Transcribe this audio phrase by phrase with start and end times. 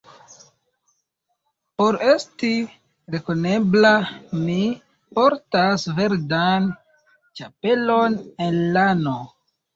[1.81, 2.49] Por esti
[3.17, 3.91] rekonebla,
[4.47, 4.57] mi
[5.19, 6.67] portas verdan
[7.43, 8.19] ĉapelon
[8.49, 9.17] el lano.